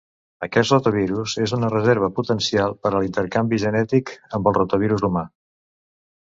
Aquest 0.45 0.71
rotavirus 0.73 1.35
és 1.43 1.53
una 1.57 1.69
reserva 1.73 2.09
potencial 2.21 2.73
per 2.87 2.93
a 2.93 3.03
l'intercanvi 3.03 3.61
genètic 3.65 4.11
amb 4.39 4.51
el 4.53 4.57
rotavirus 4.61 5.07
humà. 5.11 5.25